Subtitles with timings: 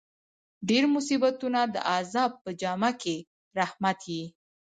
[0.69, 3.17] ډېر مصیبتونه د عذاب په جامه کښي
[3.59, 4.23] رحمت يي.